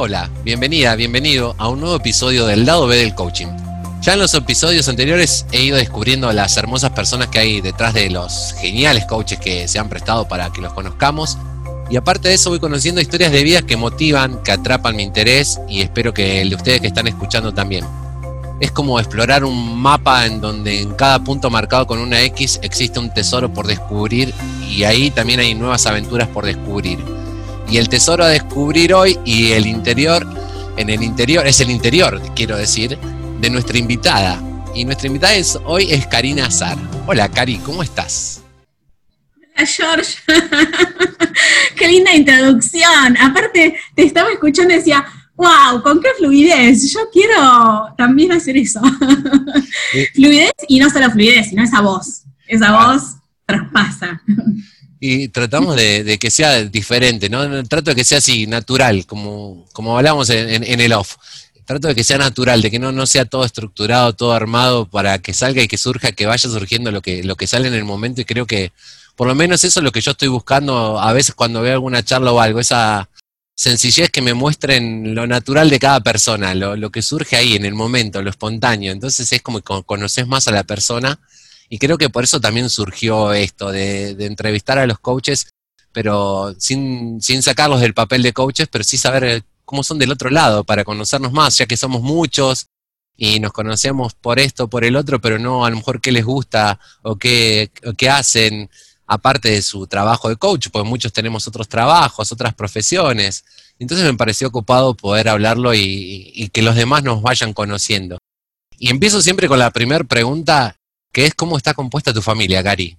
[0.00, 3.48] Hola, bienvenida, bienvenido a un nuevo episodio del lado B del coaching.
[4.00, 8.08] Ya en los episodios anteriores he ido descubriendo las hermosas personas que hay detrás de
[8.08, 11.36] los geniales coaches que se han prestado para que los conozcamos.
[11.90, 15.58] Y aparte de eso voy conociendo historias de vidas que motivan, que atrapan mi interés
[15.68, 17.84] y espero que el de ustedes que están escuchando también.
[18.60, 23.00] Es como explorar un mapa en donde en cada punto marcado con una X existe
[23.00, 24.32] un tesoro por descubrir
[24.70, 27.00] y ahí también hay nuevas aventuras por descubrir.
[27.70, 30.26] Y el tesoro a descubrir hoy y el interior,
[30.78, 32.98] en el interior, es el interior, quiero decir,
[33.40, 34.42] de nuestra invitada.
[34.74, 36.78] Y nuestra invitada es, hoy es Karina Azar.
[37.06, 38.42] Hola Cari, ¿cómo estás?
[39.54, 40.14] Hola George.
[41.76, 43.18] qué linda introducción.
[43.20, 45.04] Aparte, te estaba escuchando y decía,
[45.36, 46.90] wow, con qué fluidez.
[46.90, 48.80] Yo quiero también hacer eso.
[50.14, 52.22] fluidez y no solo fluidez, sino esa voz.
[52.46, 54.22] Esa voz traspasa.
[55.00, 57.64] Y tratamos de, que sea diferente, ¿no?
[57.64, 61.16] Trato de que sea así, natural, como, como hablamos en, el off.
[61.64, 65.18] Trato de que sea natural, de que no, no sea todo estructurado, todo armado para
[65.18, 67.84] que salga y que surja, que vaya surgiendo lo que, lo que sale en el
[67.84, 68.20] momento.
[68.20, 68.72] Y creo que
[69.14, 72.04] por lo menos eso es lo que yo estoy buscando a veces cuando veo alguna
[72.04, 73.08] charla o algo, esa
[73.54, 77.64] sencillez que me muestren lo natural de cada persona, lo, lo que surge ahí en
[77.64, 78.92] el momento, lo espontáneo.
[78.92, 81.18] Entonces es como que conoces más a la persona
[81.68, 85.48] y creo que por eso también surgió esto, de, entrevistar a los coaches,
[85.92, 90.30] pero sin, sin sacarlos del papel de coaches, pero sí saber cómo son del otro
[90.30, 92.68] lado, para conocernos más, ya que somos muchos
[93.16, 96.24] y nos conocemos por esto, por el otro, pero no a lo mejor qué les
[96.24, 98.70] gusta o qué, qué hacen,
[99.06, 103.44] aparte de su trabajo de coach, porque muchos tenemos otros trabajos, otras profesiones.
[103.78, 108.18] Entonces me pareció ocupado poder hablarlo y, y que los demás nos vayan conociendo.
[108.78, 110.77] Y empiezo siempre con la primera pregunta,
[111.12, 112.96] que es cómo está compuesta tu familia, Gary.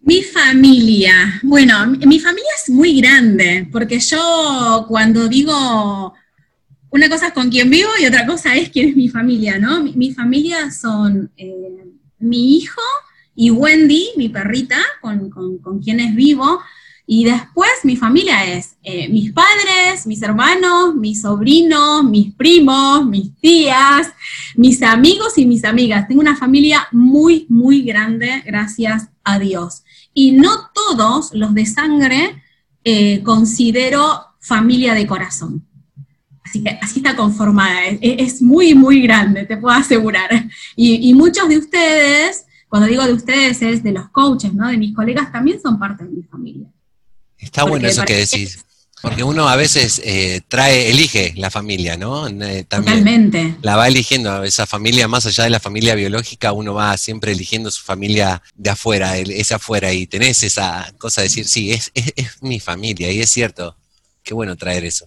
[0.00, 6.14] Mi familia, bueno, mi familia es muy grande, porque yo cuando digo
[6.90, 9.82] una cosa es con quién vivo y otra cosa es quién es mi familia, ¿no?
[9.82, 11.84] Mi, familia son eh,
[12.18, 12.80] mi hijo
[13.34, 16.60] y Wendy, mi perrita, con, con, con quienes vivo,
[17.08, 23.32] y después mi familia es eh, mis padres, mis hermanos, mis sobrinos, mis primos, mis
[23.36, 24.08] tías,
[24.56, 26.08] mis amigos y mis amigas.
[26.08, 29.84] Tengo una familia muy, muy grande, gracias a Dios.
[30.14, 32.42] Y no todos los de sangre
[32.82, 35.64] eh, considero familia de corazón.
[36.42, 40.30] Así que así está conformada, es, muy, muy grande, te puedo asegurar.
[40.74, 44.68] Y, y, muchos de ustedes, cuando digo de ustedes es de los coaches, ¿no?
[44.68, 46.68] de mis colegas, también son parte de mi familia.
[47.38, 48.58] Está bueno eso que decís.
[49.02, 52.26] Porque uno a veces eh, trae, elige la familia, ¿no?
[52.26, 53.54] Eh, Totalmente.
[53.60, 57.70] La va eligiendo, esa familia, más allá de la familia biológica, uno va siempre eligiendo
[57.70, 62.42] su familia de afuera, esa afuera, y tenés esa cosa de decir, sí, es, es,
[62.42, 63.76] mi familia, y es cierto.
[64.22, 65.06] Qué bueno traer eso.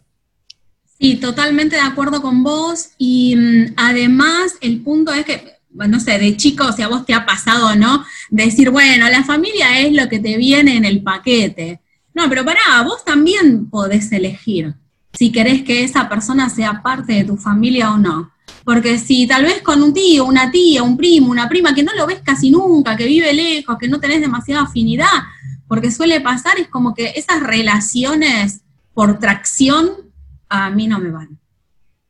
[1.00, 6.04] Sí, totalmente de acuerdo con vos, y mm, además el punto es que, bueno, no
[6.04, 8.06] sé, de chico, o sea, vos te ha pasado, ¿no?
[8.30, 11.82] decir, bueno, la familia es lo que te viene en el paquete
[12.20, 14.76] no, pero pará, vos también podés elegir
[15.14, 18.32] si querés que esa persona sea parte de tu familia o no.
[18.64, 21.94] Porque si tal vez con un tío, una tía, un primo, una prima que no
[21.94, 25.08] lo ves casi nunca, que vive lejos, que no tenés demasiada afinidad,
[25.68, 28.62] porque suele pasar, es como que esas relaciones
[28.94, 29.90] por tracción
[30.50, 31.40] a mí no me van.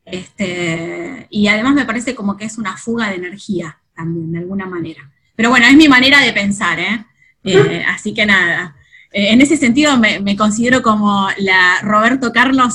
[0.04, 4.66] Este, y además me parece como que es una fuga de energía también, de alguna
[4.66, 5.10] manera.
[5.36, 7.06] Pero bueno, es mi manera de pensar, ¿eh?
[7.44, 8.76] eh así que nada.
[9.12, 12.74] Eh, en ese sentido me, considero como la Roberto Carlos.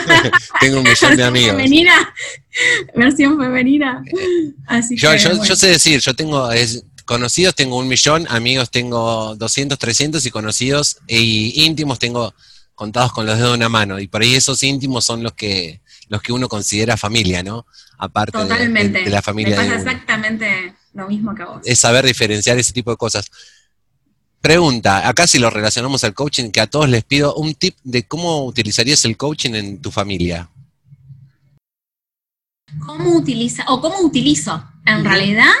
[0.60, 1.50] Tengo un millón de amigos.
[1.52, 2.14] Femenina,
[2.94, 4.02] versión femenina.
[4.90, 6.50] yo, sé decir, yo tengo
[7.06, 12.34] conocidos tengo un millón, amigos tengo 200, 300 y conocidos y íntimos tengo
[12.76, 13.98] contados con los dedos de una mano.
[13.98, 17.66] Y por ahí esos íntimos son los que los que uno considera familia, ¿no?
[17.96, 19.56] Aparte De, la familia.
[19.56, 21.60] Me pasa exactamente lo mismo que a vos.
[21.64, 23.30] Es saber diferenciar ese tipo de cosas.
[24.40, 28.04] Pregunta, acá si lo relacionamos al coaching, que a todos les pido un tip de
[28.04, 30.48] cómo utilizarías el coaching en tu familia.
[32.86, 34.64] ¿Cómo utiliza o cómo utilizo?
[34.86, 35.52] En realidad,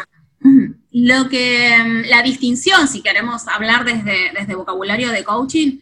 [0.92, 5.80] lo que mm, la distinción, si queremos hablar desde, desde vocabulario de coaching,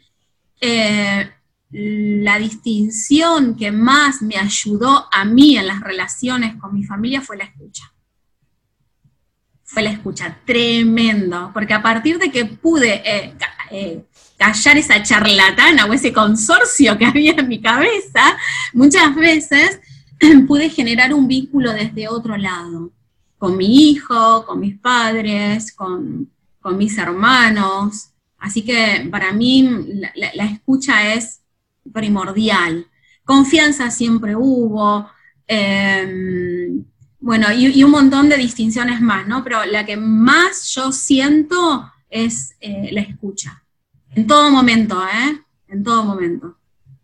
[0.60, 1.30] eh,
[1.70, 7.36] la distinción que más me ayudó a mí en las relaciones con mi familia fue
[7.36, 7.92] la escucha
[9.68, 13.34] fue la escucha, tremendo, porque a partir de que pude eh,
[13.70, 14.02] eh,
[14.38, 18.38] callar esa charlatana o ese consorcio que había en mi cabeza,
[18.72, 19.78] muchas veces
[20.48, 22.92] pude generar un vínculo desde otro lado,
[23.36, 26.30] con mi hijo, con mis padres, con,
[26.74, 28.08] mis hermanos.
[28.38, 29.68] Así que para mí
[30.14, 31.40] la, escucha es
[31.92, 32.86] primordial.
[33.24, 35.10] confianza siempre hubo,
[35.46, 36.57] em,
[37.28, 39.44] bueno, y, un montón de distinciones más, ¿no?
[39.44, 43.64] Pero la que más yo siento es eh, la escucha.
[44.14, 45.38] En todo momento, ¿eh?
[45.68, 46.56] En todo momento.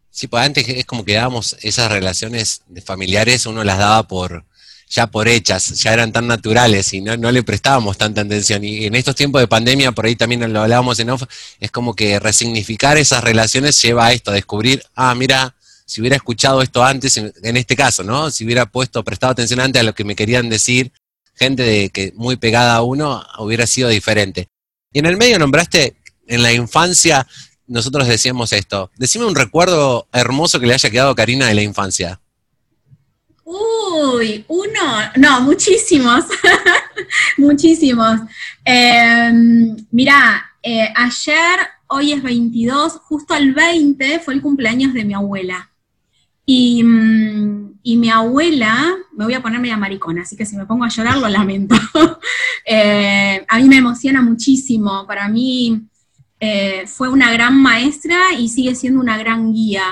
[0.08, 4.46] Sí, pues antes es como que dábamos esas relaciones familiares, uno las daba por
[4.88, 8.64] ya por hechas, ya eran tan naturales y no, le prestábamos tanta atención.
[8.64, 11.24] Y en estos tiempos de pandemia, por ahí también lo hablábamos en off,
[11.60, 15.54] es como que resignificar esas relaciones lleva a esto, a descubrir, ah, mira,
[15.86, 18.31] si hubiera escuchado esto antes, en, este caso, ¿no?
[18.31, 20.92] Si hubiera puesto, prestado atención antes a lo que me querían decir,
[21.34, 24.48] gente de que muy pegada a uno, hubiera sido diferente.
[24.92, 25.96] Y en el medio nombraste
[26.26, 27.26] en la infancia
[27.66, 28.90] nosotros decíamos esto.
[28.96, 32.20] Decime un recuerdo hermoso que le haya quedado a Karina de la infancia.
[33.44, 36.25] Uy, uno, no, muchísimos,
[37.36, 38.20] muchísimos.
[38.64, 45.14] Em, mirá, eh, ayer, hoy es 22, justo al 20 fue el cumpleaños de mi
[45.14, 45.70] abuela.
[46.46, 50.67] Y, mm, y, mi abuela, me voy a poner media maricona, así que si me
[50.67, 51.75] pongo a llorar lo lamento.
[52.67, 55.82] Eh, a mí me emociona muchísimo, para mí
[56.41, 59.82] eh, fue una gran maestra y sigue siendo una gran guía.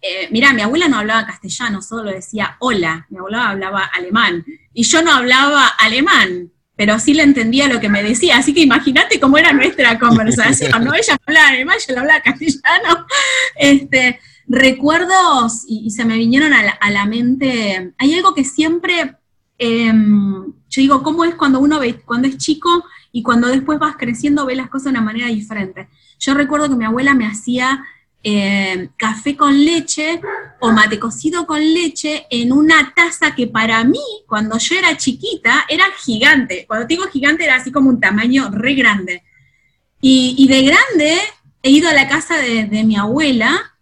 [0.00, 4.42] Eh, mirá, mi abuela no hablaba castellano, solo decía hola, mi abuela hablaba alemán,
[4.72, 8.62] y yo no hablaba alemán, pero sí le entendía lo que me decía, así que
[8.62, 10.94] imagínate cómo era nuestra conversación, ¿no?
[10.94, 13.06] Ella hablaba alemán, yo le hablaba castellano.
[13.56, 19.16] Este, recuerdos, y, se me vinieron a la, mente, hay algo que siempre,
[19.58, 23.96] em, yo digo, ¿cómo es cuando uno ve, cuando es chico y cuando después vas
[23.96, 25.88] creciendo ve las cosas de una manera diferente.
[26.18, 27.84] Yo recuerdo que mi abuela me hacía
[28.24, 30.20] eh, café con leche
[30.58, 35.64] o mate cocido con leche en una taza que para mí, cuando yo era chiquita,
[35.68, 36.64] era gigante.
[36.66, 39.22] Cuando digo gigante era así como un tamaño re grande.
[40.00, 41.18] Y, de grande
[41.62, 43.73] he ido a la casa de, mi abuela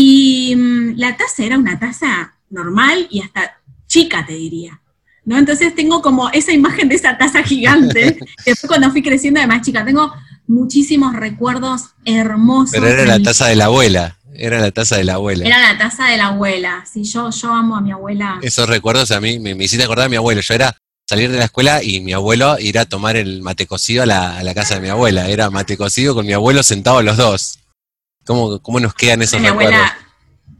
[0.00, 4.80] y mm, la taza era una taza normal y hasta chica, te diría.
[5.24, 5.36] ¿no?
[5.36, 9.48] Entonces tengo como esa imagen de esa taza gigante, que fue cuando fui creciendo de
[9.48, 9.84] más chica.
[9.84, 10.12] Tengo
[10.46, 12.70] muchísimos recuerdos hermosos.
[12.70, 14.16] Pero era la taza de la abuela.
[14.34, 15.44] Era la taza de la abuela.
[15.44, 16.84] Era la taza de la abuela.
[16.90, 18.38] Sí, yo, yo amo a mi abuela.
[18.40, 20.40] Esos recuerdos a mí me, me hiciste acordar a mi abuelo.
[20.42, 20.76] Yo era
[21.08, 24.54] salir de la escuela y mi abuelo ir a tomar el mate cocido a la,
[24.54, 25.28] casa de mi abuela.
[25.28, 27.57] Era mate cocido con mi abuelo sentados los dos.
[28.28, 29.80] ¿Cómo, cómo nos quedan esos recuerdos?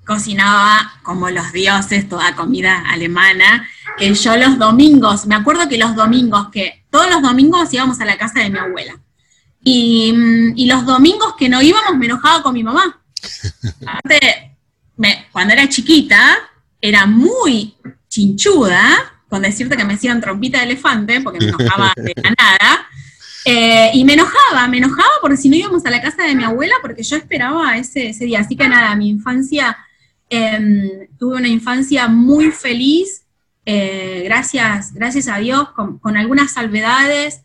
[0.06, 3.68] cocinaba como los dioses, toda comida alemana,
[3.98, 8.06] que yo los domingos, me acuerdo que los domingos, que todos los domingos íbamos a
[8.06, 8.98] la casa de mi abuela.
[9.62, 13.02] Y, mm, los domingos que no íbamos me enojaba con mi mamá.
[13.86, 14.56] Aparte,
[15.30, 16.38] cuando era chiquita,
[16.80, 17.74] era muy
[18.08, 22.88] chinchuda, con decirte que me hacían trompita de elefante, porque me enojaba de la nada.
[23.50, 26.44] Eh, y me enojaba, me enojaba porque si no íbamos a la casa de mi
[26.44, 28.40] abuela, porque yo esperaba ese, ese día.
[28.40, 29.76] Así que nada, mi infancia
[30.30, 33.24] Em, tuve una infancia muy feliz,
[33.64, 37.42] eh, gracias, gracias a Dios, con, algunas salvedades,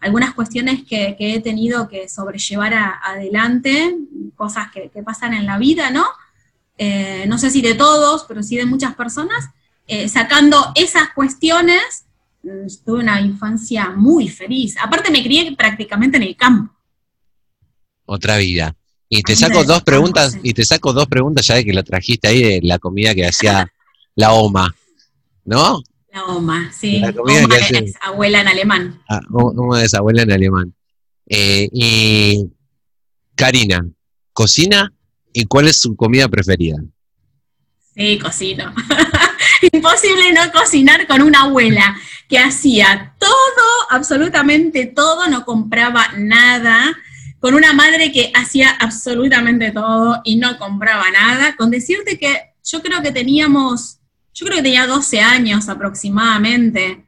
[0.00, 3.96] algunas cuestiones que, he tenido que sobrellevar adelante,
[4.34, 6.06] cosas que, pasan en la vida, ¿no?
[6.76, 9.48] Eh, no sé si de todos, pero sí de muchas personas.
[9.86, 12.05] Eh, sacando esas cuestiones,
[12.84, 14.76] tuve una infancia muy feliz.
[14.80, 16.72] Aparte me crié prácticamente en el campo.
[18.04, 18.74] Otra vida.
[19.08, 22.28] Y te saco dos preguntas, y te saco dos preguntas ya de que lo trajiste
[22.28, 23.70] ahí de la comida que hacía
[24.16, 24.74] la OMA,
[25.44, 25.82] ¿no?
[26.12, 26.98] La OMA, sí.
[26.98, 29.02] La comida Oma que es abuela en alemán.
[29.08, 30.74] Ah, Oma es abuela en alemán.
[31.28, 32.46] Eh, y
[33.34, 33.86] Karina,
[34.32, 34.92] ¿cocina?
[35.32, 36.78] ¿Y cuál es su comida preferida?
[37.94, 38.74] Sí, cocino.
[39.72, 41.96] Imposible no cocinar con una abuela
[42.28, 43.30] que hacía todo,
[43.90, 46.96] absolutamente todo, no compraba nada
[47.38, 52.82] con una madre que hacía absolutamente todo y no compraba nada, con decirte que yo
[52.82, 53.98] creo que teníamos,
[54.34, 57.06] yo creo que tenía 12 años aproximadamente,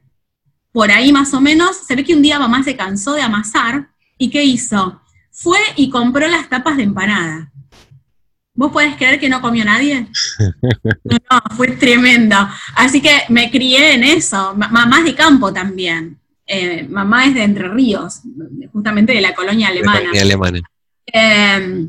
[0.71, 3.89] por ahí más o menos, se ve que un día mamá se cansó de amasar
[4.17, 5.01] y ¿qué hizo?
[5.33, 7.51] Fue y compró las tapas de empanada.
[8.59, 10.09] ¿Vos podés creer que no comió nadie?
[11.05, 12.37] No, no, fue tremendo.
[12.75, 16.19] Así que me crié en eso, mamás de campo también.
[16.45, 18.23] Eh, mamá es de Entre Ríos,
[18.73, 20.11] justamente de la colonia alemana.
[21.07, 21.89] Em,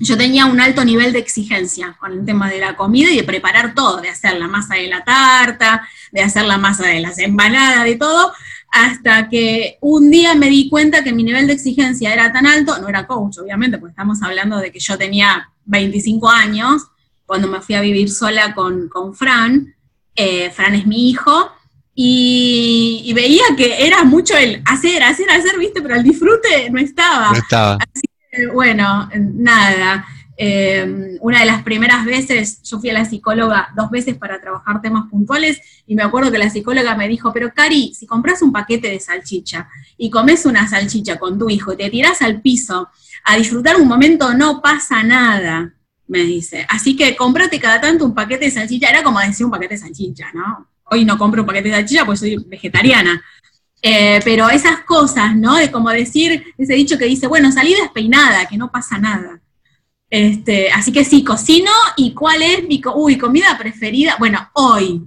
[0.00, 3.22] yo tenía un alto nivel de exigencia con el tema de la comida y de
[3.22, 7.20] preparar todo, de hacer la masa de la tarta, de hacer la masa de las
[7.20, 8.32] empanadas, de todo,
[8.70, 12.78] hasta que un día me di cuenta que mi nivel de exigencia era tan alto,
[12.78, 16.86] no era coach, obviamente, porque estamos hablando de que yo tenía 25 años,
[17.26, 19.74] cuando me fui a vivir sola con, Fran,
[20.14, 21.50] eh, Fran es mi hijo,
[21.94, 27.32] y, veía que era mucho el hacer, hacer, hacer, viste, pero el disfrute no estaba.
[27.32, 27.74] No estaba.
[27.74, 30.06] Así que, bueno, nada.
[30.42, 34.80] Eh, una de las primeras veces, yo fui a la psicóloga dos veces para trabajar
[34.80, 38.50] temas puntuales y me acuerdo que la psicóloga me dijo, pero Cari, si compras un
[38.50, 39.68] paquete de salchicha
[39.98, 42.88] y comes una salchicha con tu hijo y te tiras al piso
[43.24, 45.74] a disfrutar un momento, no pasa nada,
[46.06, 46.64] me dice.
[46.70, 49.80] Así que cómprate cada tanto un paquete de salchicha, era como decir un paquete de
[49.80, 50.70] salchicha, ¿no?
[50.84, 53.22] Hoy no compro un paquete de salchicha porque soy vegetariana.
[53.82, 55.56] Eh, pero esas cosas, ¿no?
[55.56, 59.38] De como decir, ese dicho que dice, bueno, salí despeinada, que no pasa nada.
[60.10, 61.70] Este, así que sí, cocino.
[61.96, 64.16] ¿Y cuál es mi uy, comida preferida?
[64.18, 65.02] Bueno, hoy.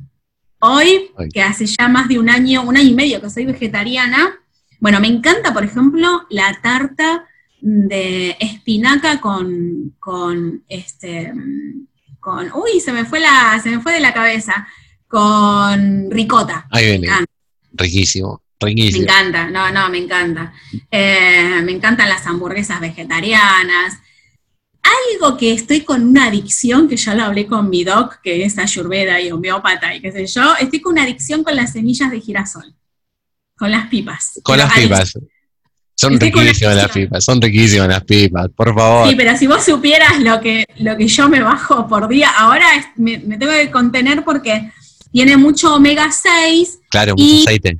[0.60, 4.34] Hoy, que hace ya más de un año, un año y medio que soy vegetariana.
[4.80, 7.28] Bueno, me encanta, por ejemplo, la tarta
[7.60, 11.34] de espinaca con, con este,
[12.20, 14.68] con, uy, se me fue la, se me fue de la cabeza,
[15.08, 16.66] con ricota.
[16.72, 17.08] Ahí viene.
[17.74, 18.42] Riquísimo.
[18.60, 19.06] Riquísimo.
[19.06, 20.54] Me encanta, no, no, me encanta.
[20.90, 24.00] Eh, me encantan las hamburguesas vegetarianas,
[24.84, 28.58] algo que estoy con una adicción, que ya lo hablé con mi doc, que es
[28.58, 32.20] ayurveda y homeópata y qué sé yo, estoy con una adicción con las semillas de
[32.20, 32.74] girasol,
[33.56, 34.40] con las pipas.
[34.44, 35.14] Con las pipas.
[35.96, 39.08] Son riquísimas las pipas, son riquísimas las pipas, por favor.
[39.08, 42.66] Sí, pero si vos supieras lo que, lo que yo me bajo por día, ahora
[42.96, 44.72] me, tengo que contener porque
[45.12, 46.80] tiene mucho omega 6.
[46.90, 47.78] Claro, mucho aceite.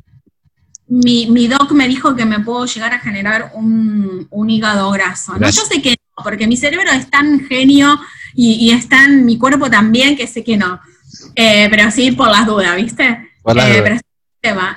[0.88, 5.34] Mi, mi, doc me dijo que me puedo llegar a generar un, hígado graso.
[5.40, 5.50] ¿no?
[5.50, 8.00] Yo sé que porque mi cerebro es tan genio
[8.36, 10.80] y, está en mi cuerpo también que sé que no.
[11.36, 13.32] Eh, pero sí, por las dudas, ¿viste?
[13.42, 14.00] Por las eh,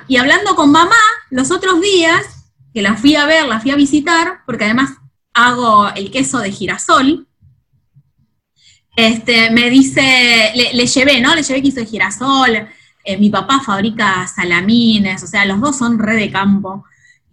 [0.07, 0.95] Y hablando con mamá,
[1.29, 2.23] los otros días,
[2.73, 4.91] que la fui a ver, la fui a visitar, porque además
[5.33, 7.27] hago el queso de girasol,
[8.95, 11.35] este, me dice, le, llevé, ¿no?
[11.35, 12.67] Le llevé queso de girasol,
[13.03, 16.83] eh, mi papá fabrica salamines, o sea, los dos son re de campo.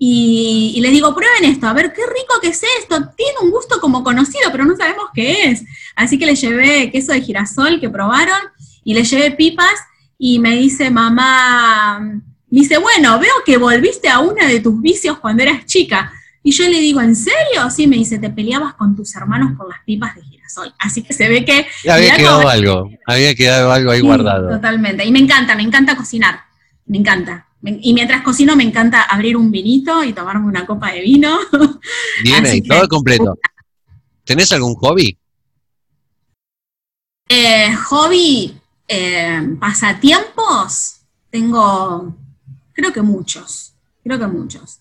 [0.06, 3.80] Y, les digo, prueben esto, a ver qué rico que es esto, tiene un gusto
[3.80, 5.64] como conocido, pero no sabemos qué es.
[5.96, 8.38] Así que les llevé queso de girasol que probaron
[8.84, 9.72] y les llevé pipas
[10.18, 12.20] y me dice mamá, me
[12.60, 16.12] dice, bueno, veo que volviste a una de tus vicios cuando eras chica.
[16.42, 17.70] Y yo le digo, ¿en serio?
[17.74, 20.74] Sí, me dice, te peleabas con tus hermanos por las pipas de girasol.
[20.78, 21.66] Así que se ve que...
[21.90, 24.50] había quedado algo, había quedado algo ahí guardado.
[24.50, 25.02] Totalmente.
[25.02, 26.40] Y me encanta, me encanta cocinar.
[26.84, 27.46] Me encanta.
[27.66, 31.38] Y mientras cocino me encanta abrir un vinito y tomarme una copa de vino.
[32.22, 33.38] Bien ahí, todo completo.
[34.24, 35.18] ¿Tenés algún hobby?
[37.28, 38.54] Eh, hobby,
[38.86, 42.14] eh, pasatiempos, tengo,
[42.72, 44.80] creo que muchos, creo que muchos.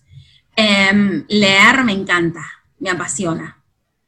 [0.54, 2.44] Em, leer me encanta,
[2.78, 3.62] me apasiona,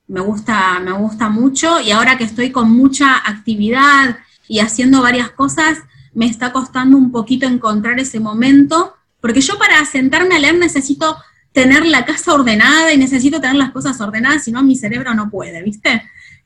[0.07, 4.19] me gusta, me gusta mucho y ahora que estoy con mucha actividad
[4.49, 5.79] y haciendo varias cosas,
[6.17, 11.17] me está costando un poquito encontrar ese momento, porque yo para sentarme a leer necesito
[11.53, 15.29] tener la casa ordenada y necesito tener las cosas ordenadas, si no mi cerebro no
[15.31, 16.03] puede, ¿viste?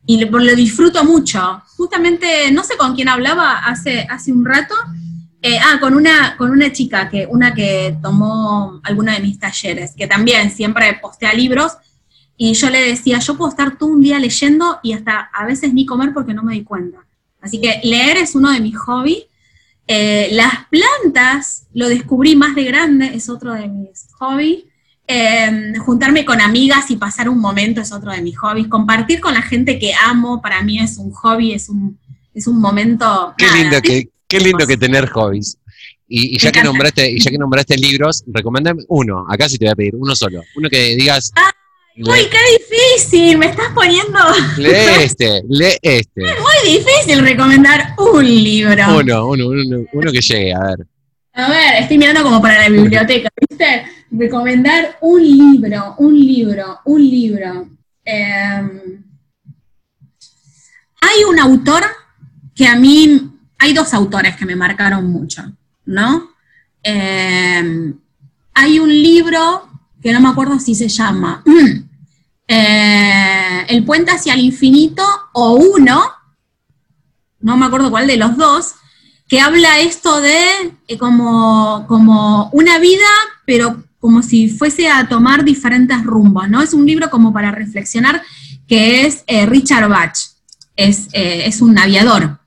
[0.06, 1.62] Y lo, disfruto mucho.
[1.76, 4.74] Justamente, no sé con quién hablaba hace, hace un rato,
[5.40, 9.94] eh, ah, con una, con una chica, que, una que tomó alguno de mis talleres,
[9.96, 11.76] que también siempre postea libros,
[12.36, 15.72] y yo le decía, yo puedo estar todo un día leyendo y hasta a veces
[15.72, 16.98] ni comer porque no me di cuenta.
[17.40, 19.29] Así que leer es uno de mis hobbies
[19.92, 24.62] eh, las plantas lo descubrí más de grande, es otro de mis hobbies.
[25.04, 28.68] Em, juntarme con amigas y pasar un momento es otro de mis hobbies.
[28.68, 31.98] Compartir con la gente que amo para mí es un hobby, es un,
[32.32, 33.34] es un momento.
[33.36, 35.58] Qué lindo que, qué lindo que tener hobbies.
[36.06, 39.26] Y, ya que nombraste, y ya que nombraste libros, recomendame uno.
[39.28, 40.40] Acá sí te voy a pedir, uno solo.
[40.54, 41.32] Uno que digas.
[41.34, 41.50] Ah,
[41.96, 44.18] Uy, qué difícil, me estás poniendo.
[44.56, 44.70] Lee
[45.02, 46.24] este, lee este.
[46.24, 48.98] Es muy difícil recomendar un libro.
[48.98, 50.86] Uno, uno, uno, uno que llegue, a ver.
[51.32, 53.84] A ver, estoy mirando como para la biblioteca, ¿viste?
[54.10, 57.68] Recomendar un libro, un libro, un libro.
[58.04, 59.04] Em,
[61.00, 61.84] hay un autor
[62.54, 65.42] que a mí, hay dos autores que me marcaron mucho,
[65.84, 66.30] ¿no?
[66.82, 67.94] Em,
[68.54, 69.69] hay un libro
[70.02, 71.42] que no me acuerdo si se llama
[72.48, 76.02] eh, El puente hacia el infinito o uno,
[77.40, 78.74] no me acuerdo cuál de los dos,
[79.28, 80.44] que habla esto de
[80.88, 83.06] eh, como, como una vida,
[83.46, 86.62] pero como si fuese a tomar diferentes rumbos, ¿no?
[86.62, 88.22] Es un libro como para reflexionar,
[88.66, 90.16] que es eh, Richard Bach,
[90.74, 92.38] es, es un aviador.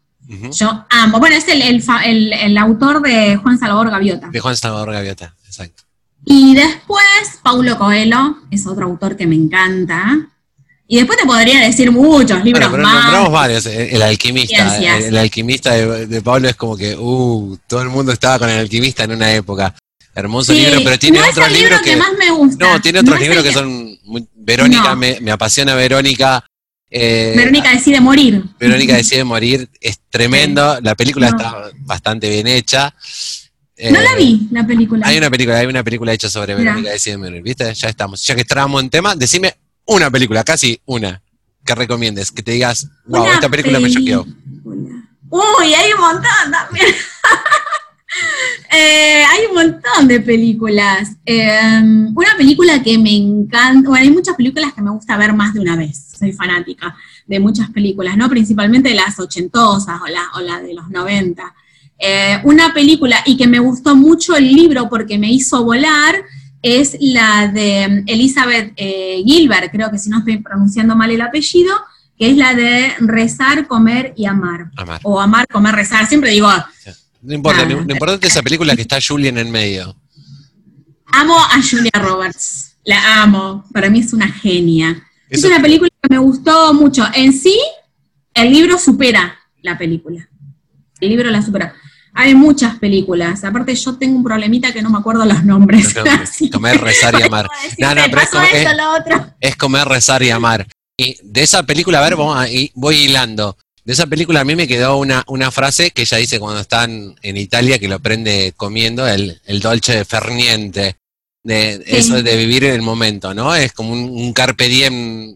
[0.52, 4.30] Yo amo, bueno, es el, el, el, autor de Juan Salvador Gaviota.
[4.30, 5.83] De Juan Salvador Gaviota, exacto.
[6.26, 7.04] Y después,
[7.42, 10.30] Paulo Coelho, es otro autor que me encanta.
[10.88, 13.06] Y después te podría decir muchos libros bueno, pero más.
[13.06, 13.66] Nombramos varios.
[13.66, 14.78] El alquimista.
[14.78, 19.04] El, alquimista de, Pablo es como que, uh, todo el mundo estaba con el alquimista
[19.04, 19.74] en una época.
[20.16, 22.68] Hermoso libro, pero tiene otros libros que, más me gusta.
[22.68, 23.98] No, tiene otros libros que, son
[24.36, 26.46] Verónica, me, apasiona Verónica.
[26.92, 28.44] Eh, Verónica decide morir.
[28.60, 31.38] Verónica decide morir, es tremendo, la película No.
[31.38, 32.94] está bastante bien hecha.
[33.78, 35.08] No Eh, la vi, la película.
[35.08, 36.54] Hay una película, hay una película hecha sobre.
[36.54, 37.74] Verónica decide morir, ¿viste?
[37.74, 38.26] Ya estamos.
[38.26, 41.22] Ya que estábamos en tema, decime una película, casi una,
[41.66, 44.26] que recomiendes, que te digas, wow, Una esta película me choqueó.
[45.30, 46.88] Uy, hay un montón también.
[48.76, 51.14] Eh, hay un montón de películas.
[51.26, 51.82] Eh,
[52.16, 55.60] una película que me encanta, bueno, hay muchas películas que me gusta ver más de
[55.60, 56.12] una vez.
[56.18, 58.30] Soy fanática de muchas películas, ¿no?
[58.30, 61.56] Principalmente de las ochentosas o la, o la de los noventa.
[62.06, 66.16] Eh, una película, y que me gustó mucho el libro porque me hizo volar,
[66.62, 71.74] es la de Elizabeth eh, Gilbert, creo que si no estoy pronunciando mal el apellido,
[72.18, 74.70] que es la de rezar, comer y amar.
[74.76, 75.00] Amar.
[75.04, 76.06] O amar, comer, rezar.
[76.06, 76.50] Siempre digo,
[77.22, 77.66] No importa, Ah.
[77.66, 79.96] lo, importante es esa película que está Julian en medio.
[81.06, 82.76] amo a Julia Roberts.
[82.84, 83.64] La amo.
[83.72, 85.02] Para mí es una genia.
[85.30, 87.06] Es una película que me gustó mucho.
[87.14, 87.58] En sí,
[88.34, 90.28] el libro supera la película.
[91.00, 91.74] El libro la supera.
[92.16, 93.44] Hay muchas películas.
[93.44, 95.96] Aparte, yo tengo un problemita que no me acuerdo los nombres.
[96.22, 97.50] Así Comer, rezar y no amar.
[97.80, 99.34] No, no, pero es pasó como- esto, es- lo otro.
[99.40, 100.68] Es comer, rezar y amar.
[100.98, 103.58] Y de esa película, a ver, vamos a- y voy hilando.
[103.84, 107.16] De esa película a mí me quedó una, una frase que ella dice cuando están
[107.22, 110.96] en Italia, que lo aprende comiendo, el, el dolce ferniente.
[111.44, 111.96] De Sí.
[111.98, 113.54] eso de vivir en el momento, ¿no?
[113.54, 115.36] Es como un, un carpe diem,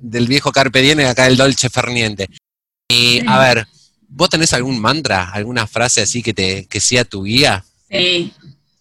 [0.00, 2.28] del viejo carpe diem, y acá el dolce ferniente.
[2.88, 3.22] Y Sí.
[3.28, 3.68] a ver,
[4.16, 7.64] ¿vos tenés algún mantra, alguna frase así que te que sea tu guía?
[7.90, 8.32] Sí,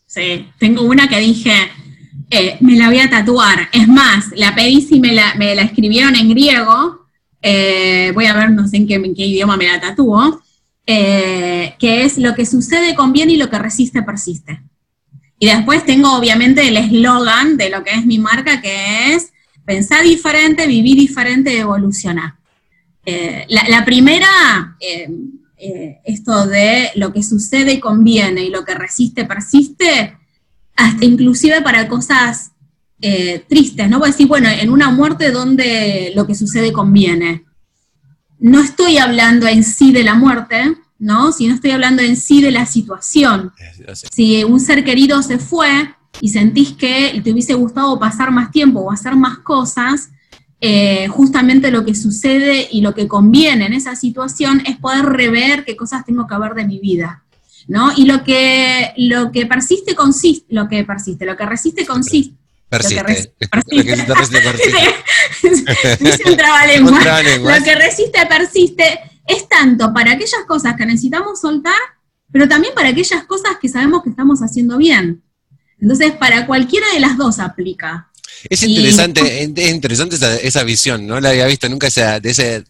[0.05, 0.47] sí.
[0.59, 1.53] Tengo una que dije,
[2.29, 3.67] eh, me la voy a tatuar.
[3.71, 7.07] Es más, la pedí si me la, me la escribieron en griego.
[7.41, 10.41] eh, voy a ver, no sé en qué, idioma me la tatúo.
[10.85, 14.61] eh, que es lo que sucede conviene y lo que resiste persiste.
[15.39, 19.31] Y después tengo obviamente el eslogan de lo que es mi marca, que es
[19.65, 22.35] pensar diferente, vivir diferente, evolucionar.
[23.05, 25.09] Eh, la, la primera, eh,
[25.57, 30.17] eh, esto de lo que sucede conviene y lo que resiste persiste,
[30.75, 32.51] hasta inclusive para cosas
[33.49, 34.01] tristes, ¿no?
[34.01, 37.43] A decir, bueno, en una muerte donde lo que sucede conviene.
[38.39, 41.33] No estoy hablando en sí de la muerte, ¿no?
[41.33, 43.51] Sino estoy hablando en sí de la situación
[43.93, 48.79] si un ser querido se fue y sentís que te hubiese gustado pasar más tiempo
[48.79, 50.09] o hacer más cosas,
[50.65, 55.65] eh, justamente lo que sucede y lo que conviene en esa situación es poder rever
[55.65, 57.25] qué cosas tengo que ver de mi vida.
[57.67, 57.91] ¿no?
[57.97, 62.37] Y lo que, lo que persiste consiste, lo que persiste, lo que resiste consiste.
[62.69, 62.95] Persiste.
[62.95, 65.99] Lo que Lo resiste, persiste.
[65.99, 66.91] Dice un trabalengua.
[67.39, 67.43] Un.
[67.43, 71.73] Lo que resiste persiste es tanto para aquellas cosas que necesitamos soltar,
[72.31, 75.23] pero también para aquellas cosas que sabemos que estamos haciendo bien.
[75.77, 78.12] Entonces, para cualquiera de las dos aplica.
[78.49, 82.29] Es Y- interesante, es interesante esa, esa visión, no la había visto nunca esa, de
[82.31, 82.63] ese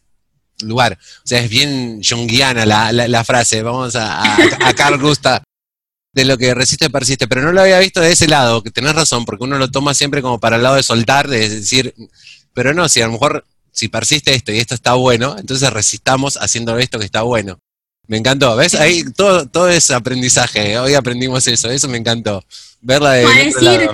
[0.62, 0.97] lugar.
[1.23, 4.38] O sea, es bien junguiana la, la, la frase, vamos a, a,
[4.69, 5.41] a Carl Gustav,
[6.13, 8.93] de lo que resiste persiste, pero no lo había visto de ese lado, que tenés
[8.95, 11.93] razón, porque uno lo toma siempre como para el lado de soltar, de decir,
[12.53, 16.38] pero no, si a lo mejor, si persiste esto y esto está bueno, entonces resistamos
[16.38, 17.59] haciendo esto que está bueno.
[18.05, 18.75] Me encantó, ¿ves?
[18.75, 22.43] Ahí todo, todo es aprendizaje, hoy aprendimos eso, eso me encantó.
[22.81, 23.89] Verla de Para decir,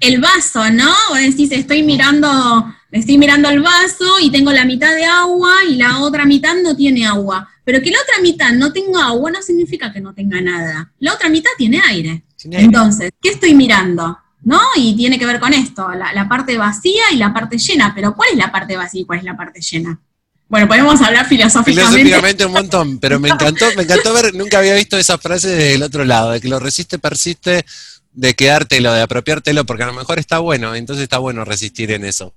[0.00, 0.92] el vaso, ¿no?
[1.10, 5.76] Vos decís, estoy mirando, estoy mirando el vaso y tengo la mitad de agua y
[5.76, 7.48] la otra mitad no tiene agua.
[7.64, 10.90] Pero que la otra mitad no tenga agua no significa que no tenga nada.
[10.98, 12.24] La otra mitad tiene aire.
[12.44, 14.18] Entonces, ¿qué estoy mirando?
[14.42, 14.60] ¿No?
[14.74, 17.92] Y tiene que ver con esto, la, la parte vacía y la parte llena.
[17.94, 20.00] Pero ¿cuál es la parte vacía y cuál es la parte llena?
[20.48, 21.98] Bueno, podemos hablar filosóficamente.
[21.98, 25.82] Filosóficamente un montón, pero me encantó, me encantó ver, nunca había visto esa frase del
[25.82, 27.64] otro lado, de que lo resiste, persiste,
[28.12, 32.04] de quedártelo, de apropiártelo, porque a lo mejor está bueno, entonces está bueno resistir en
[32.04, 32.34] eso.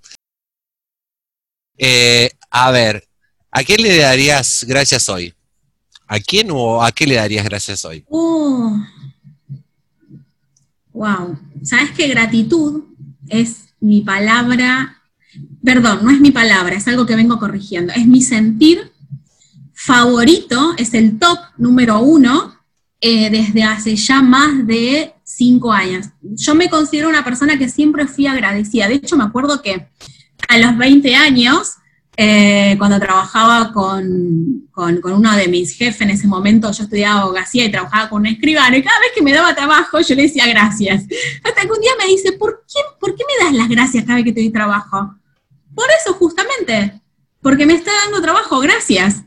[1.78, 3.08] Eh, a ver,
[3.52, 5.34] ¿a quién le darías gracias hoy?
[6.08, 8.06] ¿A quién o a qué le darías gracias hoy?
[8.08, 8.78] Uh,
[10.94, 11.40] wow.
[11.64, 12.08] ¿Sabes qué?
[12.08, 12.84] Gratitud
[13.28, 15.02] es mi palabra,
[15.64, 18.92] perdón, no es mi palabra, es algo que vengo corrigiendo, es mi sentir
[19.74, 22.56] favorito, es el top número uno
[23.02, 26.08] eh, desde hace ya más de cinco años.
[26.22, 28.88] Yo me considero una persona que siempre fui agradecida.
[28.88, 29.88] De hecho, me acuerdo que
[30.48, 31.74] a los 20 años,
[32.16, 37.66] eh, cuando trabajaba con, con, uno de mis jefes en ese momento, yo estudiaba abogacía
[37.66, 40.46] y trabajaba con un escribano, y cada vez que me daba trabajo yo le decía
[40.48, 41.06] gracias.
[41.44, 44.16] Hasta que un día me dice, ¿por qué, ¿por qué me das las gracias cada
[44.16, 45.16] vez que te doy trabajo?
[45.74, 47.02] Por eso justamente,
[47.42, 49.24] porque me está dando trabajo, gracias.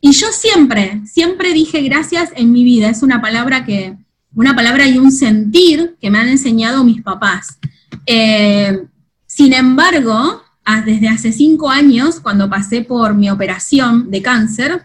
[0.00, 3.96] Y yo siempre, siempre dije gracias en mi vida, es una palabra que,
[4.34, 7.58] una palabra y un sentir que me han enseñado mis papás.
[8.06, 8.82] Eh,
[9.26, 10.42] sin embargo,
[10.84, 14.82] desde hace cinco años, cuando pasé por mi operación de cáncer,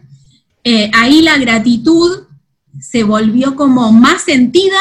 [0.64, 2.24] eh, ahí la gratitud
[2.80, 4.80] se volvió como más sentida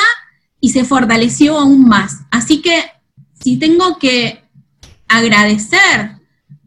[0.61, 2.22] y se fortaleció aún más.
[2.31, 2.85] Así que
[3.40, 4.42] si tengo que
[5.09, 6.16] agradecer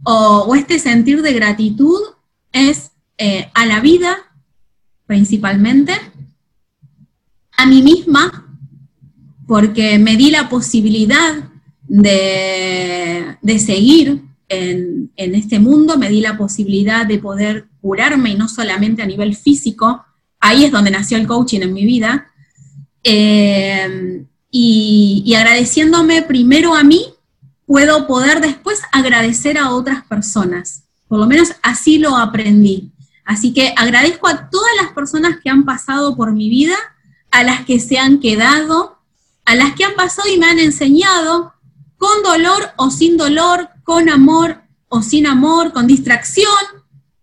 [0.04, 2.00] o, este sentir de gratitud
[2.52, 4.18] es eh, a la vida
[5.06, 5.94] principalmente,
[7.60, 8.46] a mí misma,
[9.48, 11.50] porque me di la posibilidad
[11.88, 19.02] de, seguir en, este mundo, me di la posibilidad de poder curarme y no solamente
[19.02, 20.06] a nivel físico,
[20.40, 22.32] ahí es donde nació el coaching en mi vida,
[23.04, 27.14] eh, y, agradeciéndome primero a mí,
[27.66, 30.84] puedo poder después agradecer a otras personas.
[31.08, 32.92] Por lo menos así lo aprendí.
[33.26, 36.76] Así que agradezco a todas las personas que han pasado por mi vida,
[37.32, 39.00] a las que se han quedado,
[39.46, 41.54] a las que han pasado y me han enseñado,
[41.98, 46.48] con dolor o sin dolor, con amor o sin amor, con distracción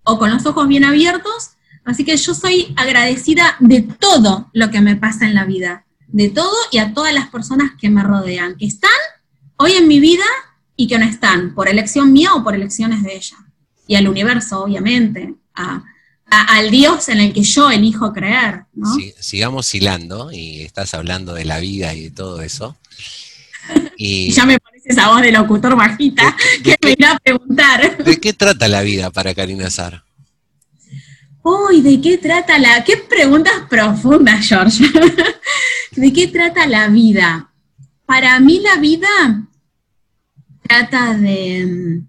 [0.05, 1.51] o con los ojos bien abiertos.
[1.85, 6.29] Así que yo soy agradecida de todo lo que me pasa en la vida, de
[6.29, 8.91] todo y a todas las personas que me rodean, que están
[9.57, 10.25] hoy en mi vida
[10.77, 13.37] y que no están, por elección mía o por elecciones de ella.
[13.87, 15.35] Y al universo, obviamente,
[16.29, 18.65] al Dios en el que yo elijo creer.
[19.21, 22.77] sigamos hilando, y estás hablando de la vida y de todo eso.
[23.99, 28.05] Y ya me parece esa voz de locutor bajita que me irá a preguntar.
[28.05, 30.05] ¿De qué trata la vida para Karina Sar?
[31.43, 32.85] Uy, ¿de qué trata la...?
[32.85, 34.85] Qué preguntas profundas, George.
[35.93, 37.51] ¿De qué trata la vida?
[38.05, 39.47] Para mí la vida
[40.63, 42.03] trata de,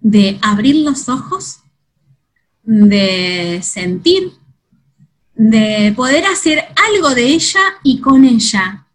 [0.00, 1.58] de abrir los ojos,
[2.70, 4.30] de sentir,
[5.34, 8.86] de poder hacer algo de ella y con ella,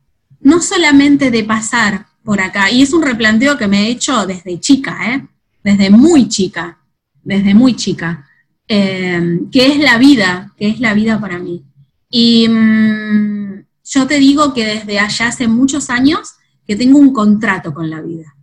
[0.41, 2.69] no solamente de pasar por acá.
[2.69, 5.27] Y es un replanteo que me he hecho desde chica, ¿eh?
[5.63, 6.77] desde muy chica,
[7.23, 8.29] desde muy chica,
[8.67, 11.63] eh, que es la vida, que es la vida para mí.
[12.11, 16.33] Y mm, yo te digo que desde allá hace muchos años
[16.67, 18.35] que tengo un contrato con la vida.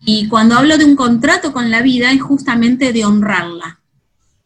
[0.00, 3.80] Y cuando hablo de un contrato con la vida es justamente de honrarla.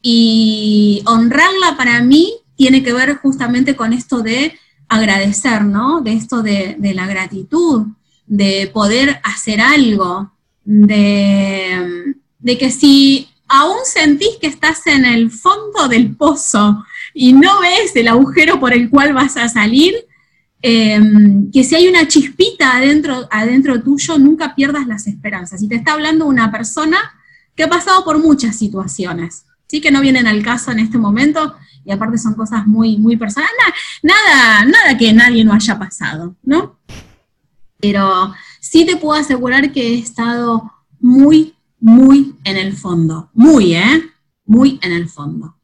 [0.03, 4.55] Y honrarla para mí tiene que ver justamente con esto de
[4.91, 6.03] agradecer, ¿no?
[6.03, 7.87] De esto de, la gratitud,
[8.27, 10.33] de poder hacer algo,
[10.65, 12.17] de,
[12.59, 16.85] que si aún sentís que estás en el fondo del pozo
[17.15, 19.95] y no ves el agujero por el cual vas a salir,
[20.61, 25.63] em, que si hay una chispita adentro, adentro tuyo, nunca pierdas las esperanzas.
[25.63, 26.99] Y te está hablando una persona
[27.55, 29.81] que ha pasado por muchas situaciones, ¿sí?
[29.81, 31.55] que no vienen al caso en este momento,
[31.85, 33.55] y aparte son cosas muy, muy personales,
[34.03, 36.79] nada, nada que nadie no haya pasado, ¿no?
[37.79, 44.03] Pero sí te puedo asegurar que he estado muy, muy en el fondo, muy, ¿eh?
[44.45, 45.57] Muy en el fondo.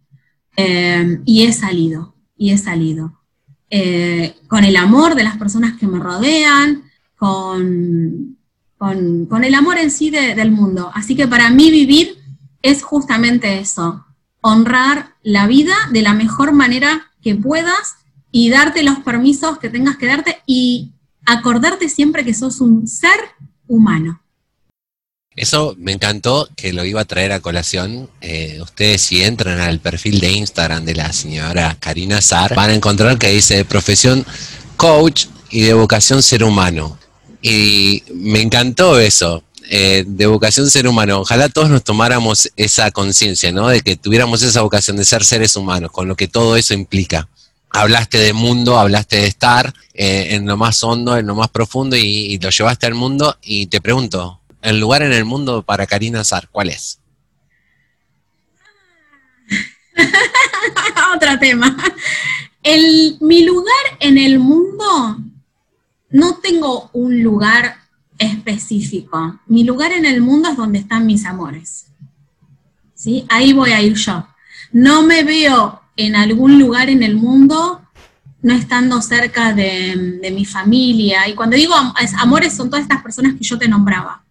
[0.56, 3.20] Eh, y he salido, y he salido.
[3.68, 6.84] Eh, con el amor de las personas que me rodean,
[7.16, 8.38] con,
[8.78, 10.90] con, el amor en sí del mundo.
[10.94, 12.16] Así que para mí vivir
[12.70, 14.04] es justamente eso,
[14.40, 17.96] honrar la vida de la mejor manera que puedas
[18.30, 20.92] y darte los permisos que tengas que darte y
[21.24, 23.18] acordarte siempre que sos un ser
[23.66, 24.20] humano.
[25.34, 28.08] Eso me encantó que lo iba a traer a colación.
[28.20, 32.74] Eh, ustedes si entran al perfil de Instagram de la señora Karina Sar, van a
[32.74, 34.24] encontrar que dice profesión
[34.76, 36.98] coach y de vocación ser humano.
[37.42, 41.20] Y me encantó eso, eh, de vocación ser humano.
[41.20, 43.68] Ojalá todos nos tomáramos esa conciencia, ¿no?
[43.68, 47.28] De que tuviéramos esa vocación de ser seres humanos, con lo que todo eso implica.
[47.70, 51.96] Hablaste de mundo, hablaste de estar eh, en lo más hondo, en lo más profundo
[51.96, 53.36] y, lo llevaste al mundo.
[53.42, 57.00] Y te pregunto, ¿el lugar en el mundo para Karina Azar, cuál es?
[61.14, 61.76] Otro tema.
[62.62, 65.18] El, mi lugar en el mundo,
[66.10, 67.85] no tengo un lugar
[68.18, 69.40] específico.
[69.46, 71.86] Mi lugar en el mundo es donde están mis amores.
[72.94, 73.24] ¿Sí?
[73.28, 74.26] Ahí voy a ir yo.
[74.72, 77.82] No me veo en algún lugar en el mundo
[78.46, 81.28] no estando cerca de, mi familia.
[81.28, 81.74] Y cuando digo
[82.18, 84.22] amores son todas estas personas que yo te nombraba,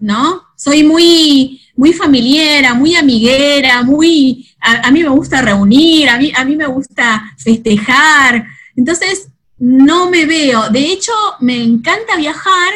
[0.00, 0.42] ¿no?
[0.56, 6.44] Soy muy, muy familiera, muy amiguera, muy, a, mí me gusta reunir, a mí, a
[6.44, 8.44] mí me gusta festejar.
[8.74, 10.68] Entonces, no me veo.
[10.70, 12.72] De hecho, me encanta viajar,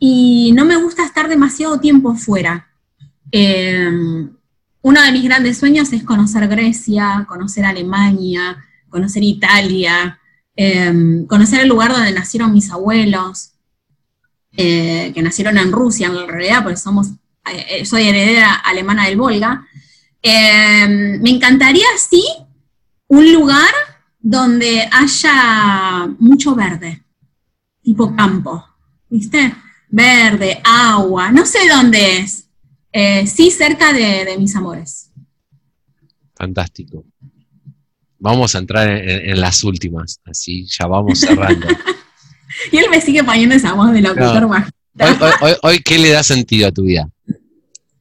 [0.00, 2.68] y no me gusta estar demasiado tiempo fuera.
[3.30, 4.30] Em,
[4.82, 8.56] uno de mis grandes sueños es conocer Grecia, conocer Alemania,
[8.88, 10.18] conocer Italia,
[10.56, 13.52] em, conocer el lugar donde nacieron mis abuelos,
[14.56, 17.08] eh, que nacieron en Rusia en realidad, porque somos
[17.46, 19.66] eh, soy heredera alemana del Volga.
[20.22, 22.24] Eh, me encantaría, sí,
[23.08, 23.72] un lugar
[24.18, 27.02] donde haya mucho verde,
[27.82, 28.64] tipo campo,
[29.08, 29.54] ¿viste?
[29.90, 32.48] Verde, agua, no sé dónde es,
[32.92, 35.10] eh, sí cerca de, mis amores.
[36.34, 37.04] Fantástico.
[38.18, 41.66] Vamos a entrar en, las últimas, así ya vamos cerrando.
[42.72, 44.64] y él me sigue poniendo esa voz de locutor no.
[45.40, 47.08] hoy, hoy, ¿qué le da sentido a tu vida?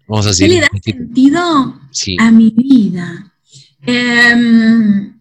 [0.08, 0.47] Vamos a decir.
[0.47, 1.80] ¿Qué le da sentido
[2.19, 3.34] a mi vida?
[3.82, 5.13] Em,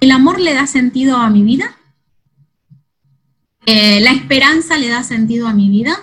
[0.00, 1.76] ¿El amor le da sentido a mi vida?
[3.66, 5.96] Eh, ¿La esperanza le da sentido a mi vida?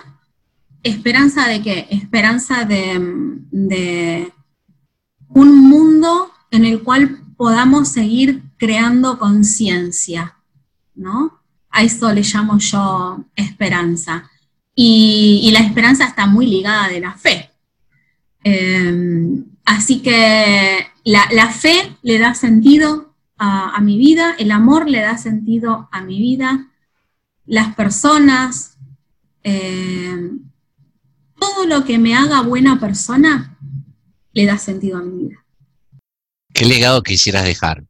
[0.82, 1.86] ¿Esperanza de qué?
[1.90, 4.32] Esperanza de,
[5.28, 10.36] un mundo en el cual podamos seguir creando conciencia,
[10.94, 11.40] ¿no?
[11.70, 14.28] A eso le llamo yo esperanza.
[14.74, 17.50] Y, la esperanza está muy ligada de la fe.
[18.42, 25.16] Em, así que la, fe le da sentido a, mi vida, el amor le da
[25.16, 26.71] sentido a mi vida,
[27.46, 28.76] las personas,
[29.42, 30.40] em,
[31.38, 33.58] todo lo que me haga buena persona
[34.32, 35.44] le da sentido a mi vida.
[36.52, 37.84] ¿Qué legado quisieras dejar?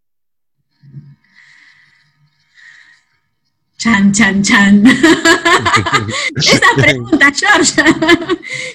[3.77, 4.87] Chan, chan, chan.
[6.37, 7.83] Esas preguntas, George.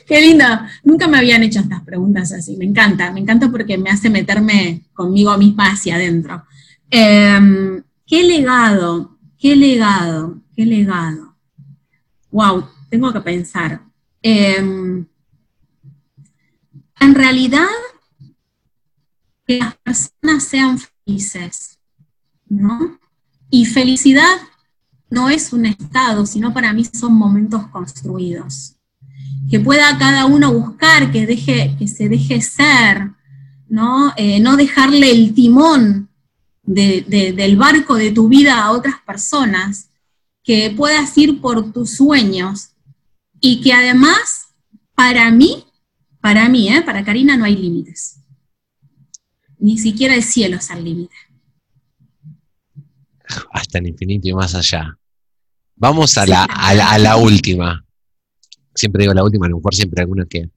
[0.05, 0.45] Qué lindo.
[0.83, 2.57] Nunca me habían hecho estas preguntas así.
[2.57, 6.43] Me encanta, me encanta porque me hace meterme conmigo misma hacia adentro.
[6.89, 9.17] Em, ¿Qué legado?
[9.37, 10.41] ¿Qué legado?
[10.57, 11.35] ¿Qué legado?
[12.31, 13.79] Wow, tengo que pensar.
[14.23, 15.05] Em,
[16.99, 17.67] en realidad,
[19.45, 21.77] que las personas sean felices,
[22.49, 22.99] ¿no?
[23.51, 24.35] Y felicidad
[25.11, 28.77] no es un estado, sino para mí son momentos construidos.
[29.51, 33.11] Que pueda cada uno buscar, que, deje, que se deje ser,
[33.69, 34.11] ¿no?
[34.17, 36.09] Eh, no dejarle el timón
[36.63, 39.86] del barco de tu vida a otras personas,
[40.47, 42.69] que puedas ir por tus sueños
[43.41, 44.55] y que además,
[44.95, 45.65] para mí,
[46.21, 46.81] para mí, ¿eh?
[46.81, 48.21] para Karina no hay límites.
[49.59, 51.15] Ni siquiera el cielo es el límite
[53.51, 54.97] hasta el infinito y más allá.
[55.75, 57.85] Vamos a, la, a, la, última.
[58.73, 60.49] Siempre digo la última, a lo mejor siempre alguna que.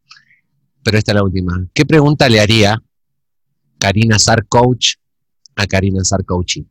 [0.83, 1.66] Pero esta es la última.
[1.74, 2.81] ¿Qué pregunta le haría
[3.79, 4.94] Karina Sar Coach
[5.57, 6.62] a Karina Sar Coaching?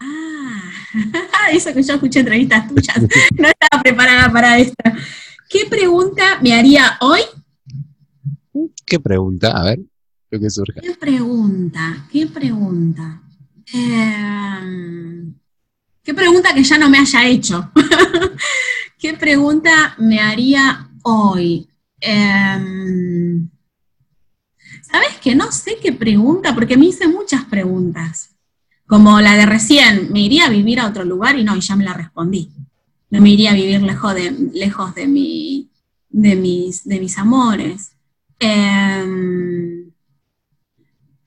[0.00, 0.79] Ah,
[1.52, 3.00] eso que yo escuché entrevistas tuyas.
[3.38, 4.94] no estaba preparada para esta.
[5.48, 7.20] ¿Qué pregunta me haría hoy?
[8.86, 9.52] ¿Qué pregunta?
[9.52, 9.80] A ver.
[10.30, 12.06] ¿Qué pregunta?
[12.10, 13.20] ¿Qué pregunta?
[13.72, 15.34] Em,
[16.02, 17.72] ¿Qué pregunta que ya no me haya hecho?
[18.98, 21.68] ¿Qué pregunta me haría hoy?
[22.00, 23.48] Em,
[24.82, 26.54] ¿Sabes que no sé qué pregunta?
[26.54, 28.29] Porque me hice muchas preguntas.
[28.90, 31.38] Como la de recién, ¿me iría a vivir a otro lugar?
[31.38, 32.50] Y no, y ya me la respondí.
[33.08, 35.70] No me iría a vivir lejos de, lejos de, mi,
[36.08, 37.92] de, mis, de mis amores.
[38.40, 39.04] Eh,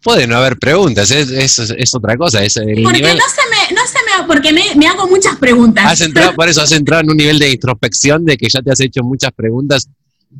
[0.01, 2.43] puede no haber preguntas, es, es, otra cosa.
[2.43, 5.85] Es porque no se me, no se me, porque me, hago muchas preguntas.
[5.85, 8.73] Has entrado, por eso has entrado en un nivel de introspección de que ya te
[8.73, 9.87] has hecho muchas preguntas.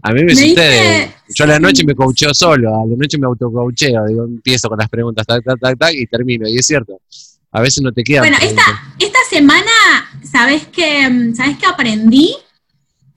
[0.02, 3.26] A mí me, sucede, yo a la noche me coacheo solo, a la noche me
[3.26, 7.00] autocoacheo, digo, empiezo con las preguntas, tac, tac, tac, tac, y termino, y es cierto.
[7.52, 8.22] A veces no te queda.
[8.22, 8.64] Bueno, esta,
[9.00, 9.72] esta semana,
[10.24, 12.36] ¿sabes qué, ¿sabes qué aprendí?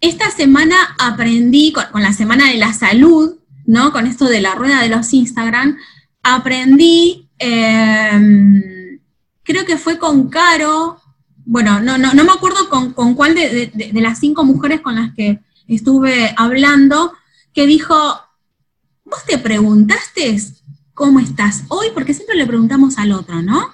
[0.01, 3.37] Esta semana aprendí, con, con la semana de la salud,
[3.67, 3.93] ¿no?
[3.93, 5.77] Con esto de la rueda de los Instagram,
[6.23, 9.01] aprendí, em,
[9.43, 11.01] creo que fue con Caro,
[11.45, 15.39] bueno, no, no, no me acuerdo con, cuál de, las cinco mujeres con las que
[15.69, 17.13] estuve hablando,
[17.53, 17.95] que dijo,
[19.05, 20.41] vos te preguntaste
[20.95, 23.73] cómo estás hoy, porque siempre le preguntamos al otro, ¿no?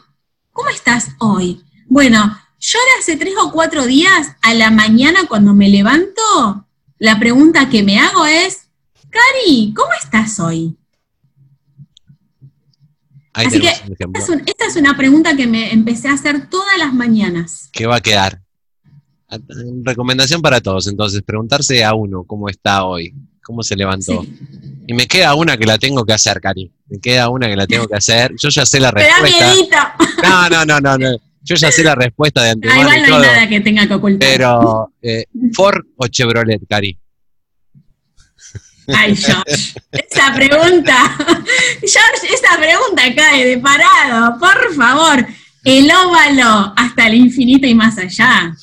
[0.53, 1.65] ¿Cómo estás hoy?
[1.87, 6.67] Bueno, yo de hace tres o cuatro días, a la mañana cuando me levanto,
[6.99, 8.69] la pregunta que me hago es,
[9.11, 10.77] Cari, ¿cómo estás hoy?
[13.33, 17.71] Así que esta es, una pregunta que me empecé a hacer todas las mañanas.
[17.73, 18.43] ¿Qué va a quedar?
[19.83, 24.25] Recomendación para todos, entonces, preguntarse a uno cómo está hoy, cómo se levantó.
[24.87, 26.71] Y me queda una que la tengo que hacer, Cari.
[26.89, 28.33] Me queda una que la tengo que hacer.
[28.41, 29.97] Yo ya sé la respuesta.
[30.23, 31.17] No, no, no, no, no.
[31.45, 32.81] Yo ya sé la respuesta de ah, antemano.
[32.83, 34.29] igual no hay nada que tenga que ocultar.
[34.29, 36.99] Pero, eh, ¿Ford o Chevrolet, Cari?
[38.89, 41.17] Ay, George, esa pregunta,
[41.81, 45.25] George, esa pregunta cae de parado, por favor,
[45.65, 48.55] el óvalo hasta el infinito y más allá.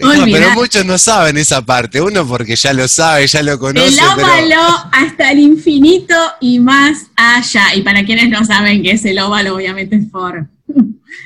[0.00, 2.00] Pero muchos no saben esa parte.
[2.00, 3.88] Uno porque ya lo sabe, ya lo conoce.
[3.88, 7.74] El óvalo hasta el infinito y más allá.
[7.74, 10.44] Y para quienes no saben qué es el óvalo, obviamente es Ford.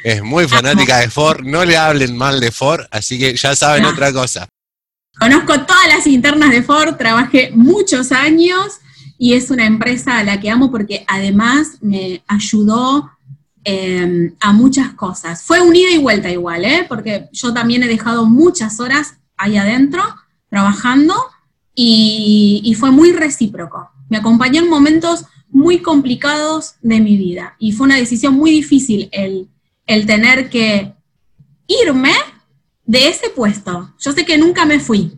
[0.05, 1.45] Es muy fanática de Ford.
[1.45, 4.49] No le hablen mal de Ford, así que ya saben otra cosa.
[5.19, 8.79] Conozco todas las internas de Ford, trabajé muchos años
[9.19, 13.11] y es una empresa a la que amo porque además me ayudó
[13.65, 15.45] Em, a muchas cosas.
[15.45, 16.85] Fue un ida y vuelta igual, ¿eh?
[16.89, 20.03] porque yo también he dejado muchas horas ahí adentro
[20.49, 21.15] trabajando
[21.73, 23.89] y, fue muy recíproco.
[24.09, 29.09] Me acompañó en momentos muy complicados de mi vida y fue una decisión muy difícil
[29.13, 29.49] el,
[29.87, 30.95] el tener que
[31.69, 32.15] irme
[32.85, 33.95] de ese puesto.
[34.01, 35.13] Yo sé que nunca me fui,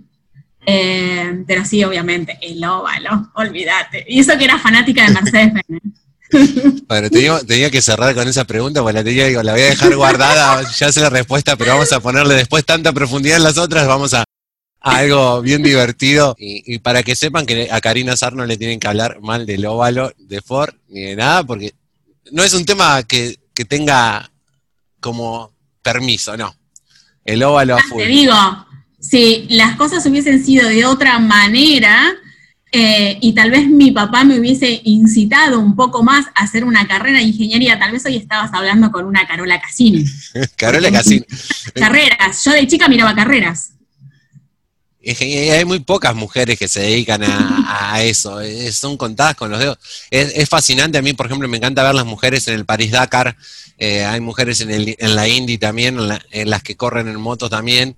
[0.66, 4.04] eh, pero sí, obviamente, el óvalo, olvídate.
[4.06, 6.03] Y eso que era fanática de Mercedes-Benz.
[6.86, 10.62] Bueno, tenía, que cerrar con esa pregunta, porque la, tenía, la voy a dejar guardada,
[10.76, 14.14] ya sé la respuesta, pero vamos a ponerle después tanta profundidad en las otras, vamos
[14.14, 14.24] a,
[14.84, 16.36] algo bien divertido.
[16.38, 19.64] Y, para que sepan que a Karina Sar no le tienen que hablar mal del
[19.66, 21.74] óvalo, de Ford, ni de nada, porque
[22.30, 24.30] no es un tema que, tenga
[25.00, 26.54] como permiso, no.
[27.24, 28.02] El óvalo a full.
[28.02, 28.34] Te digo,
[29.00, 32.14] si las cosas hubiesen sido de otra manera,
[32.76, 36.88] eh, y tal vez mi papá me hubiese incitado un poco más a hacer una
[36.88, 40.04] carrera de ingeniería, tal vez hoy estabas hablando con una Carola Cassini.
[40.56, 41.24] Carola Cassini.
[41.76, 43.70] carreras, yo de chica miraba carreras.
[45.06, 48.40] Hay muy pocas mujeres que se dedican a, eso,
[48.72, 49.78] son contadas con los dedos.
[50.10, 53.36] Es, fascinante, a mí por ejemplo me encanta ver las mujeres en el París Dakar,
[53.78, 55.98] eh, hay mujeres en, el, en la Indy también,
[56.32, 57.96] en, las que corren en moto también,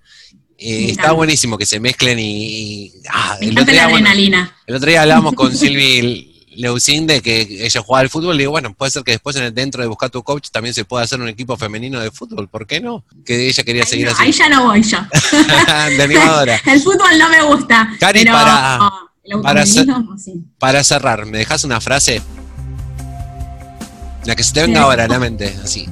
[0.59, 2.92] eh, está buenísimo que se mezclen y.
[3.11, 4.57] ah, Me encanta la adrenalina.
[4.66, 8.53] el otro día hablábamos con Silvi Leucín de que ella jugaba al fútbol y digo,
[8.53, 11.05] bueno, puede ser que después en el, dentro de Buscar tu Coach también se pueda
[11.05, 13.05] hacer un equipo femenino de fútbol, ¿por qué no?
[13.25, 14.23] Que ella quería seguir así.
[14.23, 14.99] Ahí ya no voy yo.
[15.97, 16.61] de animadora.
[16.66, 17.90] el fútbol no me gusta.
[18.01, 18.90] Cari, para,
[20.59, 22.23] para, cerrar, ¿me dejas una frase?
[24.25, 25.87] La que se te venga ahora a la mente, así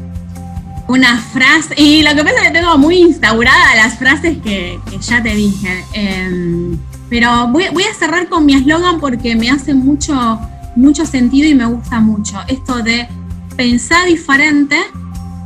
[0.86, 5.22] una frase, y lo que pasa es que tengo muy instaurada las frases que, ya
[5.22, 5.84] te dije.
[5.92, 10.38] Em, pero voy, a cerrar con mi eslogan porque me hace mucho,
[10.76, 12.38] mucho sentido y me gusta mucho.
[12.48, 13.08] Esto de
[13.56, 14.76] pensar diferente,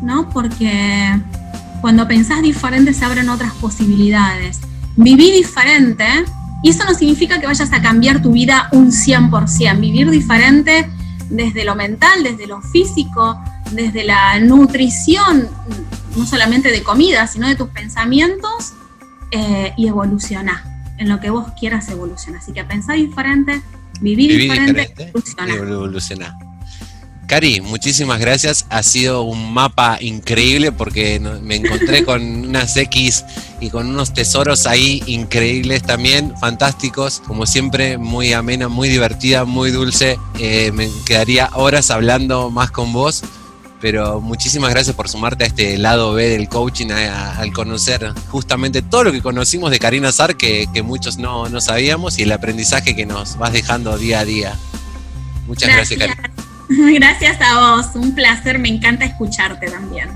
[0.03, 0.29] ¿no?
[0.31, 1.21] Porque
[1.81, 4.61] cuando pensás diferente se abren otras posibilidades.
[4.97, 6.07] Vivir diferente,
[6.63, 9.79] y eso no significa que vayas a cambiar tu vida un 100%.
[9.79, 10.91] Vivir diferente
[11.31, 13.39] desde lo mental, desde lo físico,
[13.73, 15.49] desde la nutrición,
[16.17, 18.75] no solamente de comida, sino de tus pensamientos,
[19.31, 20.63] eh, y evolucionar
[20.97, 22.41] en lo que vos quieras evolucionar.
[22.41, 23.61] Así que pensar diferente,
[24.01, 26.33] vivir, diferente, evolucionar.
[27.27, 28.65] Cari, muchísimas gracias.
[28.71, 33.23] Ha sido un mapa increíble porque me encontré con unas X
[33.61, 37.21] y con unos tesoros ahí increíbles también, fantásticos.
[37.27, 40.19] Como siempre, muy amena, muy divertida, muy dulce.
[40.39, 43.23] Eh, me quedaría horas hablando más con vos
[43.81, 49.05] pero muchísimas gracias por sumarte a este lado B del coaching, al conocer justamente todo
[49.05, 52.97] lo que conocimos de Karina Sar, que, que muchos no, no, sabíamos, y el aprendizaje
[52.97, 54.59] que nos vas dejando día a día.
[55.47, 56.45] Muchas gracias, gracias Karina.
[56.99, 60.11] Gracias a vos, un placer, me encanta escucharte también.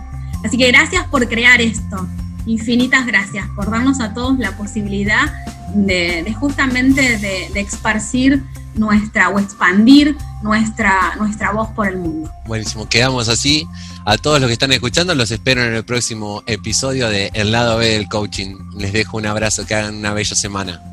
[0.44, 2.07] Así que gracias por crear esto,
[2.44, 5.33] infinitas gracias por darnos a todos la posibilidad
[5.75, 8.42] de, justamente de, de esparcir
[8.74, 12.30] nuestra o expandir nuestra, nuestra voz por el mundo.
[12.46, 13.66] Buenísimo, quedamos así.
[14.04, 17.78] A todos los que están escuchando, los espero en el próximo episodio de El lado
[17.78, 18.56] B del coaching.
[18.76, 20.91] Les dejo un abrazo, que hagan una bella semana.